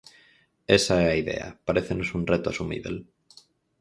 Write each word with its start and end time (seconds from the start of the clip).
Esa 0.77 0.95
é 1.05 1.07
a 1.09 1.19
idea, 1.23 1.47
parécenos 1.67 2.09
un 2.17 2.23
reto 2.31 2.47
asumíbel. 2.49 2.95